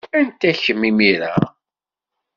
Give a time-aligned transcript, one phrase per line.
[0.17, 1.35] Anta kemm, imir-a?